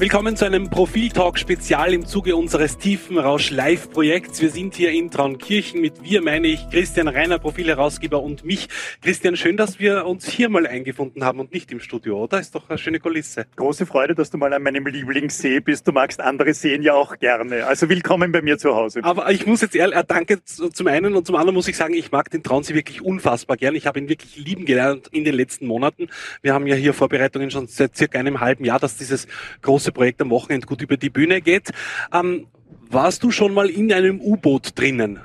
[0.00, 4.40] Willkommen zu einem Profil-Talk-Spezial im Zuge unseres Tiefenrausch-Live-Projekts.
[4.40, 5.82] Wir sind hier in Traunkirchen.
[5.82, 8.70] Mit wir meine ich Christian Reiner, Profilherausgeber und mich.
[9.02, 12.40] Christian, schön, dass wir uns hier mal eingefunden haben und nicht im Studio, oder?
[12.40, 13.44] Ist doch eine schöne Kulisse.
[13.56, 15.86] Große Freude, dass du mal an meinem Lieblingssee bist.
[15.86, 17.66] Du magst andere Seen ja auch gerne.
[17.66, 19.04] Also willkommen bei mir zu Hause.
[19.04, 21.92] Aber ich muss jetzt ehrlich, äh, danke zum einen und zum anderen muss ich sagen,
[21.92, 23.74] ich mag den Traunsee wirklich unfassbar gern.
[23.74, 26.08] Ich habe ihn wirklich lieben gelernt in den letzten Monaten.
[26.40, 29.28] Wir haben ja hier Vorbereitungen schon seit circa einem halben Jahr, dass dieses
[29.60, 31.70] große große Projekt am Wochenende gut über die Bühne geht.
[32.12, 32.46] Ähm,
[32.90, 35.20] warst du schon mal in einem U-Boot drinnen?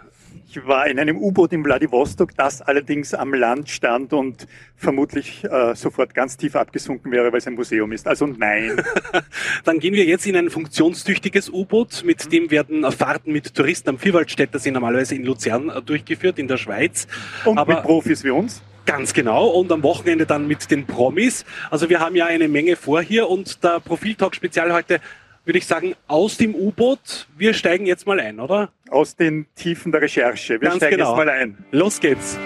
[0.47, 4.47] Ich war in einem U-Boot in Vladivostok, das allerdings am Land stand und
[4.77, 8.07] vermutlich äh, sofort ganz tief abgesunken wäre, weil es ein Museum ist.
[8.07, 8.81] Also nein.
[9.65, 12.03] Dann gehen wir jetzt in ein funktionstüchtiges U-Boot.
[12.05, 12.29] Mit mhm.
[12.29, 16.57] dem werden Fahrten mit Touristen am Vierwaldstätter sind normalerweise in Luzern äh, durchgeführt, in der
[16.57, 17.07] Schweiz.
[17.43, 18.61] Und Aber mit Profis wie uns?
[18.85, 19.47] Ganz genau.
[19.47, 21.43] Und am Wochenende dann mit den Promis.
[21.71, 25.01] Also wir haben ja eine Menge vor hier und der Profiltalk Spezial heute
[25.45, 27.27] würde ich sagen, aus dem U-Boot.
[27.37, 28.71] Wir steigen jetzt mal ein, oder?
[28.89, 30.53] Aus den Tiefen der Recherche.
[30.59, 31.11] Wir Ganz steigen genau.
[31.11, 31.57] jetzt mal ein.
[31.71, 32.39] Los geht's.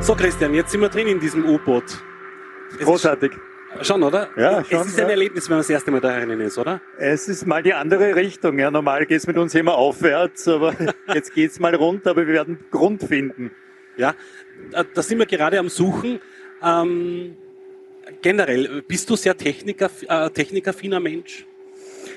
[0.00, 2.02] So, Christian, jetzt sind wir drin in diesem U-Boot.
[2.78, 3.32] Großartig.
[3.82, 4.28] Schon, oder?
[4.36, 4.80] Ja, schon.
[4.80, 5.10] Es ist ein.
[5.10, 6.80] Erlebnis, wenn man das erste Mal da drinnen ist, oder?
[6.98, 8.58] Es ist mal die andere Richtung.
[8.58, 10.74] Ja, normal geht's mit uns immer aufwärts, aber
[11.14, 13.50] jetzt geht's mal runter, aber wir werden Grund finden.
[13.96, 14.14] Ja,
[14.94, 16.20] da sind wir gerade am Suchen.
[16.62, 17.36] Ähm,
[18.22, 21.46] generell, bist du sehr Techniker, äh, technikaffiner Mensch?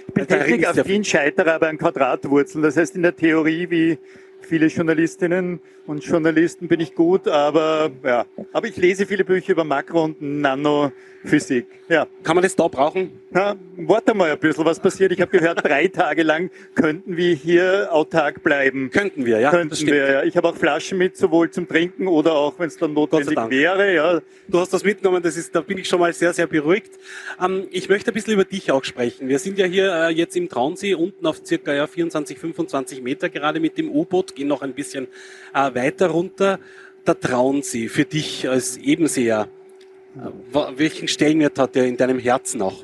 [0.07, 2.63] Ich bin technikaffin, scheitere aber an Quadratwurzeln.
[2.63, 3.97] Das heißt, in der Theorie, wie
[4.45, 8.25] viele Journalistinnen und Journalisten bin ich gut, aber ja.
[8.53, 11.65] Aber ich lese viele Bücher über Makro- und Nanophysik.
[11.89, 12.07] Ja.
[12.23, 13.11] Kann man das da brauchen?
[13.31, 15.11] Na, warte mal ein bisschen, was passiert.
[15.11, 18.89] Ich habe gehört, drei Tage lang könnten wir hier autark bleiben.
[18.91, 19.49] Könnten wir, ja.
[19.49, 20.23] Könnten wir, ja.
[20.23, 23.93] Ich habe auch Flaschen mit, sowohl zum Trinken oder auch, wenn es dann notwendig wäre.
[23.93, 24.21] Ja.
[24.47, 26.91] Du hast das mitgenommen, das ist, da bin ich schon mal sehr, sehr beruhigt.
[27.43, 29.27] Ähm, ich möchte ein bisschen über dich auch sprechen.
[29.27, 33.29] Wir sind ja hier äh, jetzt im Traunsee, unten auf circa ja, 24, 25 Meter
[33.29, 35.07] gerade mit dem U-Boot, gehen noch ein bisschen
[35.53, 36.59] äh, weiter runter.
[37.05, 39.47] Der Traunsee für dich als Ebenseher,
[40.15, 42.83] äh, welchen Stellenwert hat er in deinem Herzen auch?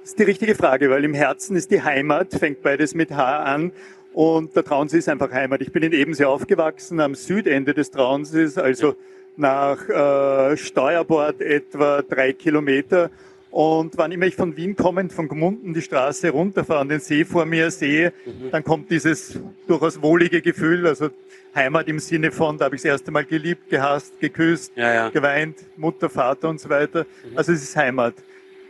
[0.00, 3.42] Das ist die richtige Frage, weil im Herzen ist die Heimat, fängt beides mit H
[3.44, 3.72] an.
[4.12, 5.60] Und der Traunsee ist einfach Heimat.
[5.60, 8.96] Ich bin in Ebensee aufgewachsen, am Südende des Traunsees, also
[9.36, 13.10] nach äh, Steuerbord etwa drei Kilometer.
[13.50, 17.24] Und wann immer ich von Wien kommend, von Gmunden die Straße runterfahre und den See
[17.24, 18.12] vor mir sehe,
[18.52, 21.10] dann kommt dieses durchaus wohlige Gefühl, also
[21.54, 25.08] Heimat im Sinne von, da habe ich das erste Mal geliebt, gehasst, geküsst, ja, ja.
[25.08, 27.06] geweint, Mutter, Vater und so weiter.
[27.28, 27.38] Mhm.
[27.38, 28.14] Also es ist Heimat.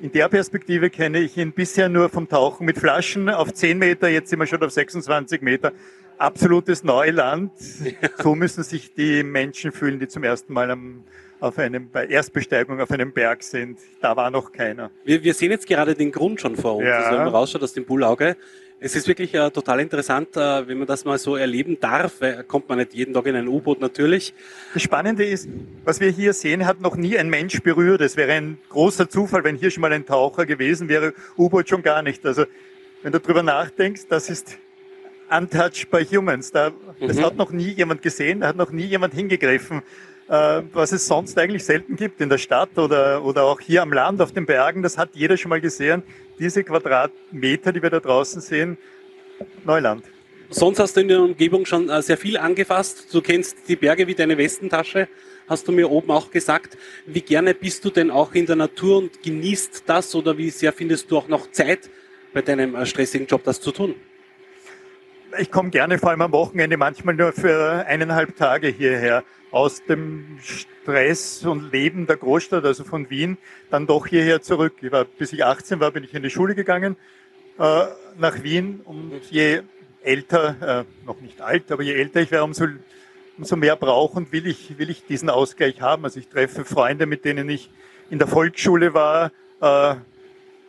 [0.01, 4.09] In der Perspektive kenne ich ihn bisher nur vom Tauchen mit Flaschen auf 10 Meter,
[4.09, 5.73] jetzt sind wir schon auf 26 Meter.
[6.17, 7.53] Absolutes Neuland.
[8.23, 11.05] So müssen sich die Menschen fühlen, die zum ersten Mal am,
[11.41, 13.79] auf einem, bei Erstbesteigung auf einem Berg sind.
[14.01, 14.91] Da war noch keiner.
[15.05, 16.99] Wir, wir sehen jetzt gerade den Grund schon vor uns, ja.
[16.99, 18.37] also wenn man rausschaut aus dem Bullauge.
[18.83, 22.21] Es ist wirklich äh, total interessant, äh, wenn man das mal so erleben darf.
[22.21, 24.33] Weil, kommt man nicht jeden Tag in ein U-Boot natürlich.
[24.73, 25.49] Das Spannende ist,
[25.85, 28.01] was wir hier sehen, hat noch nie ein Mensch berührt.
[28.01, 31.13] Es wäre ein großer Zufall, wenn hier schon mal ein Taucher gewesen wäre.
[31.37, 32.25] U-Boot schon gar nicht.
[32.25, 32.47] Also
[33.03, 34.57] wenn du drüber nachdenkst, das ist
[35.31, 36.51] untouched by humans.
[36.51, 36.71] Da,
[37.01, 37.25] das mhm.
[37.25, 39.83] hat noch nie jemand gesehen, da hat noch nie jemand hingegriffen.
[40.31, 43.93] Äh, was es sonst eigentlich selten gibt in der Stadt oder, oder auch hier am
[43.93, 46.05] Land auf den Bergen, das hat jeder schon mal gesehen.
[46.39, 48.79] Diese Quadratmeter, die wir da draußen sehen,
[49.65, 50.05] Neuland.
[50.49, 53.13] Sonst hast du in der Umgebung schon äh, sehr viel angefasst.
[53.13, 55.09] Du kennst die Berge wie deine Westentasche,
[55.49, 56.79] hast du mir oben auch gesagt.
[57.07, 60.73] Wie gerne bist du denn auch in der Natur und genießt das oder wie sehr
[60.73, 61.91] findest du auch noch Zeit
[62.33, 63.97] bei deinem äh, stressigen Job, das zu tun?
[65.39, 70.39] Ich komme gerne, vor allem am Wochenende, manchmal nur für eineinhalb Tage hierher aus dem
[70.43, 73.39] Stress und Leben der Großstadt, also von Wien,
[73.71, 74.75] dann doch hierher zurück.
[74.81, 76.97] Ich war, bis ich 18 war, bin ich in die Schule gegangen
[77.59, 77.85] äh,
[78.19, 79.63] nach Wien und je
[80.03, 82.67] älter, äh, noch nicht alt, aber je älter ich wäre, umso,
[83.39, 86.05] umso mehr brauche und will ich, will ich diesen Ausgleich haben.
[86.05, 87.71] Also ich treffe Freunde, mit denen ich
[88.11, 89.95] in der Volksschule war, äh,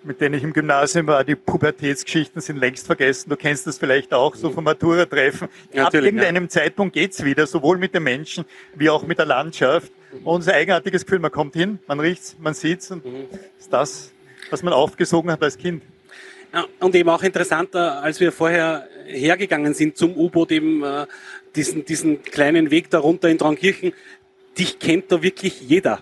[0.03, 3.29] mit denen ich im Gymnasium war, die Pubertätsgeschichten sind längst vergessen.
[3.29, 5.47] Du kennst das vielleicht auch, so vom Matura-Treffen.
[5.75, 6.49] Ab irgendeinem ja.
[6.49, 8.45] Zeitpunkt geht's wieder, sowohl mit den Menschen
[8.75, 9.91] wie auch mit der Landschaft.
[10.11, 13.27] Und unser eigenartiges Gefühl, man kommt hin, man riecht's, man sieht's und mhm.
[13.59, 14.11] ist das,
[14.49, 15.83] was man aufgesogen hat als Kind.
[16.53, 21.05] Ja, und eben auch interessanter, als wir vorher hergegangen sind zum U-Boot, eben äh,
[21.55, 23.93] diesen, diesen kleinen Weg darunter in Traunkirchen,
[24.57, 26.01] dich kennt da wirklich jeder.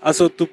[0.00, 0.48] Also du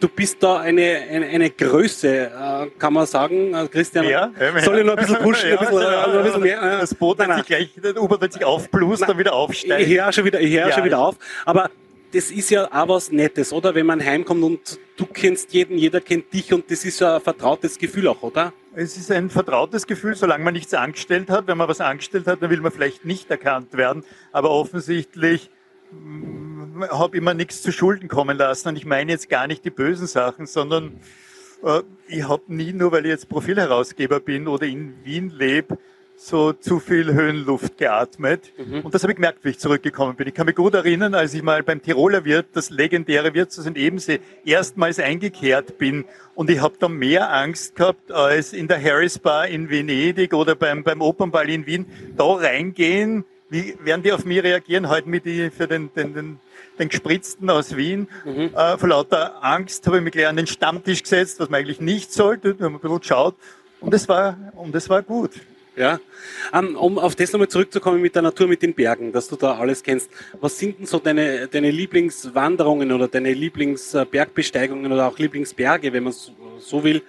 [0.00, 4.08] du bist da eine, eine, eine Größe, äh, kann man sagen, äh, Christian.
[4.08, 4.30] Ja,
[4.62, 6.78] soll ich noch ein bisschen pushen, ja, ein, bisschen, ja, ein bisschen mehr?
[6.80, 9.90] Das Boot hat sich gleich, der U-Boot hat sich aufblust, dann wieder aufsteigen.
[9.90, 11.16] Ich höre schon wieder, ich höre Ja, schon wieder auf.
[11.44, 11.70] Aber
[12.12, 13.74] das ist ja auch was Nettes, oder?
[13.74, 17.20] Wenn man heimkommt und du kennst jeden, jeder kennt dich und das ist ja ein
[17.20, 18.52] vertrautes Gefühl auch, oder?
[18.74, 21.46] Es ist ein vertrautes Gefühl, solange man nichts angestellt hat.
[21.46, 24.04] Wenn man was angestellt hat, dann will man vielleicht nicht erkannt werden.
[24.32, 25.50] Aber offensichtlich
[26.90, 28.68] habe ich mir nichts zu Schulden kommen lassen.
[28.68, 31.00] Und ich meine jetzt gar nicht die bösen Sachen, sondern
[31.62, 35.78] äh, ich habe nie, nur weil ich jetzt Profilherausgeber bin oder in Wien lebe,
[36.18, 38.52] so zu viel Höhenluft geatmet.
[38.84, 40.26] Und das habe ich gemerkt, wie ich zurückgekommen bin.
[40.26, 43.76] Ich kann mich gut erinnern, als ich mal beim Tiroler Wirt, das legendäre Wirtshaus in
[43.76, 46.06] Ebensee, erstmals eingekehrt bin.
[46.34, 50.54] Und ich habe da mehr Angst gehabt, als in der Harris Bar in Venedig oder
[50.54, 51.86] beim, beim Opernball in Wien.
[52.16, 54.88] Da reingehen, wie werden die auf mich reagieren?
[54.88, 56.40] Heute mit die für den, den, den,
[56.78, 58.08] den Gespritzten aus Wien.
[58.54, 61.80] Äh, vor lauter Angst habe ich mich gleich an den Stammtisch gesetzt, was man eigentlich
[61.80, 62.50] nicht sollte.
[62.50, 63.36] Haben wir ein bisschen geschaut.
[63.80, 65.32] Und es war, und es war gut.
[65.76, 66.00] Ja.
[66.54, 69.58] Ähm, um auf das nochmal zurückzukommen mit der Natur, mit den Bergen, dass du da
[69.58, 70.10] alles kennst.
[70.40, 76.12] Was sind denn so deine, deine Lieblingswanderungen oder deine Lieblingsbergbesteigungen oder auch Lieblingsberge, wenn man
[76.14, 77.02] so- so will,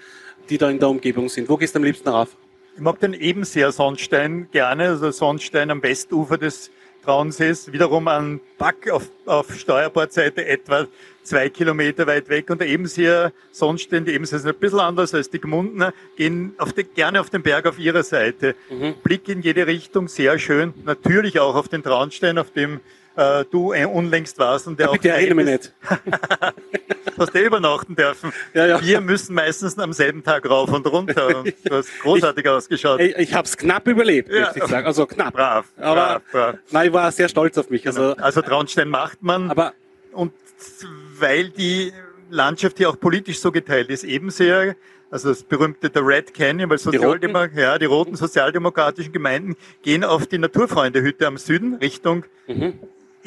[0.49, 1.47] die da in der Umgebung sind?
[1.47, 2.35] Wo gehst du am liebsten rauf?
[2.77, 6.69] Ich mag den Ebenseer Sonnstein gerne, also Sonnstein am Westufer des
[7.03, 10.85] Traunsees, wiederum an Back auf, auf Steuerbordseite etwa
[11.23, 12.51] zwei Kilometer weit weg.
[12.51, 16.71] Und der Ebenseer Sonnstein, die Ebenseer sind ein bisschen anders als die Gmundner, gehen auf
[16.71, 18.53] die, gerne auf den Berg auf ihrer Seite.
[19.01, 20.75] Blick in jede Richtung, sehr schön.
[20.85, 22.79] Natürlich auch auf den Traunstein, auf dem
[23.17, 25.73] äh, du äh, unlängst warst und der auch Bitte erinnere mich nicht.
[27.17, 28.31] hast du übernachten dürfen.
[28.53, 28.81] Ja, ja.
[28.81, 31.39] Wir müssen meistens am selben Tag rauf und runter.
[31.39, 32.99] Und du hast großartig ausgeschaut.
[33.01, 34.41] Ich, ich habe es knapp überlebt, Ja.
[34.41, 34.85] möchte ich sagen.
[34.87, 35.33] Also knapp.
[35.33, 36.55] Brav, Aber brav, brav.
[36.71, 37.85] nein, ich war sehr stolz auf mich.
[37.87, 39.49] Also, Also Traunstein macht man.
[39.49, 39.73] aber
[40.13, 40.31] und
[41.19, 41.91] weil die
[42.29, 44.75] Landschaft hier auch politisch so geteilt ist, eben sehr,
[45.09, 50.27] also das berühmte der Red Canyon, weil Sozialdemo ja, die roten sozialdemokratischen Gemeinden gehen auf
[50.27, 52.25] die Naturfreundehütte am Süden Richtung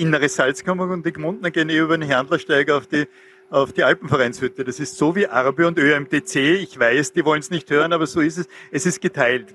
[0.00, 3.06] innere Salzkammer und die Gmundner gehen eh über den Herndlersteig auf die
[3.50, 4.64] auf die Alpenvereinshütte.
[4.64, 6.37] Das ist so wie Arbe und ÖMTC.
[6.37, 8.49] Ich weiß, die wollen es nicht hören, aber so ist es.
[8.70, 9.49] Es ist geteilt.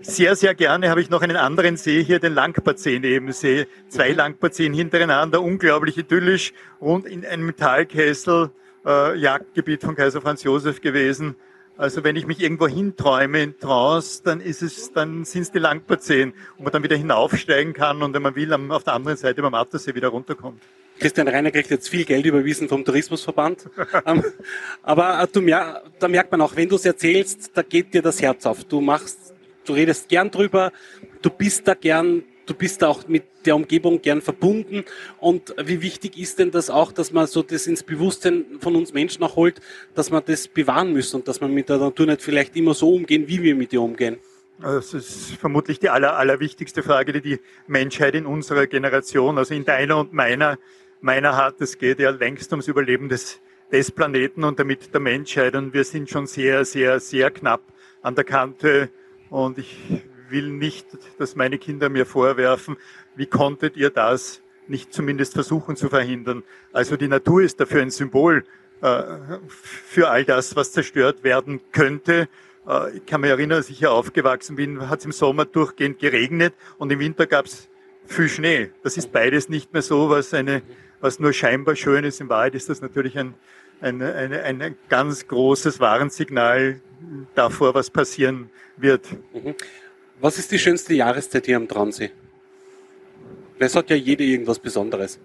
[0.00, 3.66] Sehr, sehr gerne habe ich noch einen anderen See hier, den Langparzeen Ebensee.
[3.88, 8.50] Zwei Langparzeen hintereinander, unglaublich idyllisch, rund in einem Talkessel,
[8.86, 11.34] äh, Jagdgebiet von Kaiser Franz Josef gewesen.
[11.78, 15.60] Also wenn ich mich irgendwo hinträume in Trance, dann ist es, dann sind es die
[15.60, 19.42] Langparzeen, wo man dann wieder hinaufsteigen kann und wenn man will, auf der anderen Seite
[19.42, 20.60] beim Attersee wieder runterkommt.
[20.98, 23.70] Christian Reiner kriegt jetzt viel Geld überwiesen vom Tourismusverband.
[24.06, 24.24] Ähm,
[24.82, 25.40] Aber äh, du
[26.00, 28.64] da merkt man auch, wenn du es erzählst, da geht dir das Herz auf.
[28.64, 29.34] Du machst,
[29.64, 30.72] du redest gern drüber,
[31.22, 34.84] du bist da gern, du bist auch mit der Umgebung gern verbunden.
[35.20, 38.92] Und wie wichtig ist denn das auch, dass man so das ins Bewusstsein von uns
[38.92, 39.60] Menschen auch holt,
[39.94, 42.92] dass man das bewahren muss und dass man mit der Natur nicht vielleicht immer so
[42.92, 44.18] umgehen, wie wir mit ihr umgehen?
[44.60, 49.64] Das ist vermutlich die aller, allerwichtigste Frage, die die Menschheit in unserer Generation, also in
[49.64, 50.58] deiner und meiner,
[51.00, 51.60] meiner hat.
[51.60, 53.40] Es geht ja längst ums Überleben des,
[53.70, 55.54] des Planeten und damit der Menschheit.
[55.54, 57.60] Und wir sind schon sehr, sehr, sehr knapp
[58.02, 58.90] an der Kante.
[59.30, 60.86] Und ich will nicht,
[61.18, 62.76] dass meine Kinder mir vorwerfen,
[63.16, 66.42] wie konntet ihr das nicht zumindest versuchen zu verhindern.
[66.72, 68.44] Also die Natur ist dafür ein Symbol
[68.80, 69.02] äh,
[69.48, 72.28] für all das, was zerstört werden könnte.
[72.66, 75.98] Äh, Ich kann mich erinnern, als ich hier aufgewachsen bin, hat es im Sommer durchgehend
[75.98, 77.68] geregnet und im Winter gab es
[78.06, 78.70] viel Schnee.
[78.82, 80.62] Das ist beides nicht mehr so, was, eine,
[81.00, 82.20] was nur scheinbar schön ist.
[82.20, 83.34] In Wahrheit ist das natürlich ein,
[83.80, 86.80] ein, ein, ein ganz großes Warnsignal
[87.34, 89.06] davor, was passieren wird.
[90.20, 92.10] Was ist die schönste Jahreszeit hier am Traunsee?
[93.58, 95.20] Es hat ja jede irgendwas Besonderes.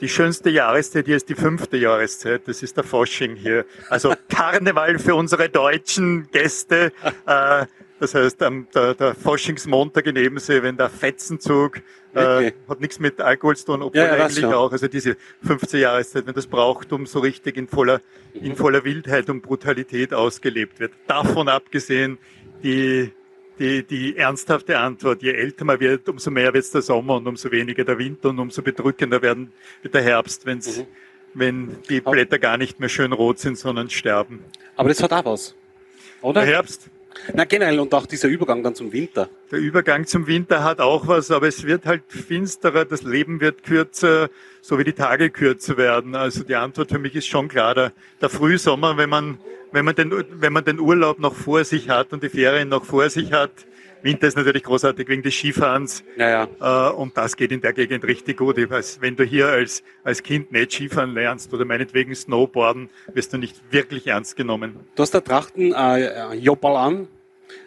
[0.00, 2.42] Die schönste Jahreszeit hier ist die fünfte Jahreszeit.
[2.46, 3.64] Das ist der Fasching hier.
[3.88, 6.92] Also Karneval für unsere deutschen Gäste.
[7.26, 7.66] Äh,
[7.98, 11.78] das heißt, am, der, der Faschingsmontag in Ebensee, wenn der Fetzenzug,
[12.14, 12.54] äh, Wirklich?
[12.68, 14.70] hat nichts mit Alkohol zu tun, obwohl Ja, eigentlich auch.
[14.70, 18.02] Also diese fünfte Jahreszeit, wenn das Brauchtum so richtig in voller,
[18.34, 20.92] in voller Wildheit und Brutalität ausgelebt wird.
[21.06, 22.18] Davon abgesehen,
[22.62, 23.12] die,
[23.58, 27.26] die, die ernsthafte Antwort, je älter man wird, umso mehr wird es der Sommer und
[27.26, 30.84] umso weniger der Winter und umso bedrückender werden, wird der Herbst, wenn's,
[31.34, 34.40] wenn die Blätter gar nicht mehr schön rot sind, sondern sterben.
[34.76, 35.54] Aber das hat auch was.
[36.22, 36.42] Oder?
[36.42, 36.90] Der Herbst,
[37.32, 39.28] Na generell und auch dieser Übergang dann zum Winter.
[39.50, 43.62] der Übergang zum Winter hat auch was, aber es wird halt finsterer, das Leben wird
[43.62, 44.28] kürzer,
[44.60, 46.14] so wie die Tage kürzer werden.
[46.14, 49.38] Also die Antwort für mich ist schon klar, der, der Frühsommer, wenn man,
[49.76, 52.84] wenn, man den, wenn man den Urlaub noch vor sich hat und die Ferien noch
[52.84, 53.52] vor sich hat,
[54.02, 56.02] Winter ist natürlich großartig wegen des Skifahrens.
[56.16, 56.90] Ja, ja.
[56.90, 58.56] Äh, und das geht in der Gegend richtig gut.
[58.56, 63.34] Ich weiß, wenn du hier als, als Kind nicht Skifahren lernst oder meinetwegen Snowboarden, wirst
[63.34, 64.76] du nicht wirklich ernst genommen.
[64.94, 67.08] Du hast da Trachten äh, Jopal an.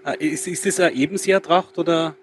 [0.03, 2.15] Äh, ist, ist das eine Ebenseer-Tracht oder?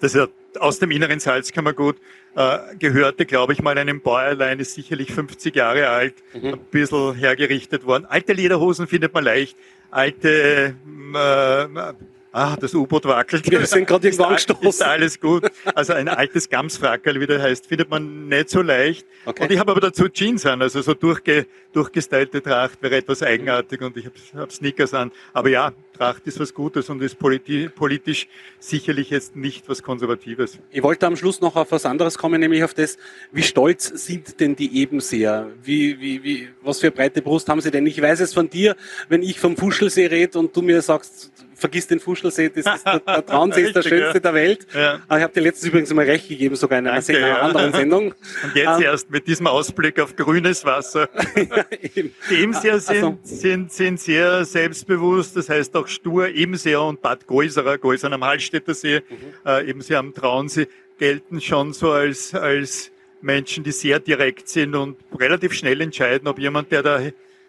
[0.00, 1.96] Das ist ja aus dem inneren Salzkammergut
[2.34, 6.54] äh, gehörte, glaube ich, mal einem Bäuerlein, ist sicherlich 50 Jahre alt, mhm.
[6.54, 8.06] ein bisschen hergerichtet worden.
[8.06, 9.56] Alte Lederhosen findet man leicht,
[9.90, 10.74] alte
[11.14, 11.92] äh,
[12.38, 13.50] Ah, das U-Boot wackelt.
[13.50, 14.68] Wir sind gerade irgendwo angestoßen.
[14.68, 15.50] Ist alles gut.
[15.74, 19.06] Also ein altes Gamsfrackerl, wie der heißt, findet man nicht so leicht.
[19.24, 19.44] Okay.
[19.44, 23.80] Und ich habe aber dazu Jeans an, also so durchge, durchgestylte Tracht wäre etwas eigenartig
[23.80, 25.12] und ich habe hab Sneakers an.
[25.32, 28.28] Aber ja, Tracht ist was Gutes und ist politi politisch
[28.58, 30.58] sicherlich jetzt nicht was Konservatives.
[30.70, 32.98] Ich wollte am Schluss noch auf was anderes kommen, nämlich auf das,
[33.32, 35.48] wie stolz sind denn die Ebenseer?
[35.62, 37.86] Wie, wie, wie, was für breite Brust haben sie denn?
[37.86, 38.76] Ich weiß es von dir,
[39.08, 43.00] wenn ich vom Fuschelsee rede und du mir sagst, vergiss den Fuschelsee, das ist der,
[43.00, 44.20] der Traunsee ist der schönste ja.
[44.20, 44.66] der Welt.
[44.74, 45.00] Ja.
[45.08, 47.38] Aber ich habe dir letztens übrigens mal recht gegeben, sogar in einer, Danke, ja.
[47.40, 48.14] anderen Sendung.
[48.44, 51.08] Und jetzt ähm, erst mit diesem Ausblick auf grünes Wasser.
[52.30, 56.28] Die Ebenseer sind, also, sind, sind sehr selbstbewusst, das heißt auch stur.
[56.28, 59.16] Ebenseer und Bad Geuserer, Geusern am Hallstätter See, mhm.
[59.44, 64.96] äh, Ebenseer am Traunsee, gelten schon so als, als Menschen, die sehr direkt sind und
[65.18, 67.00] relativ schnell entscheiden, ob jemand, der da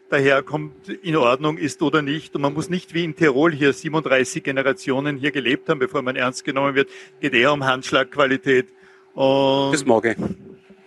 [0.09, 2.35] daherkommt, in Ordnung ist oder nicht.
[2.35, 6.15] Und man muss nicht wie in Tirol hier 37 Generationen hier gelebt haben, bevor man
[6.15, 6.89] ernst genommen wird.
[7.19, 8.67] Geht eher um Handschlagqualität.
[9.13, 10.17] Und das mag ich.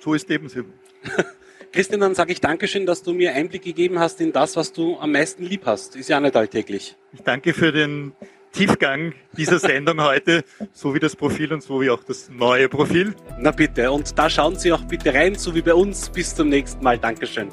[0.00, 0.60] So ist eben so.
[1.72, 4.98] Christian, dann sage ich Dankeschön, dass du mir Einblick gegeben hast in das, was du
[4.98, 5.94] am meisten lieb hast.
[5.94, 6.96] Ist ja nicht alltäglich.
[7.12, 8.12] Ich danke für den
[8.52, 13.14] Tiefgang dieser Sendung heute, so wie das Profil und so wie auch das neue Profil.
[13.38, 16.10] Na bitte, und da schauen Sie auch bitte rein, so wie bei uns.
[16.10, 16.98] Bis zum nächsten Mal.
[16.98, 17.50] Dankeschön.